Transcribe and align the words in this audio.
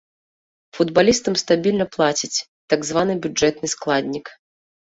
Футбалістам 0.77 1.33
стабільна 1.41 1.85
плацяць 1.97 2.43
так 2.75 2.81
званы 2.93 3.19
бюджэтны 3.29 3.67
складнік. 3.77 4.37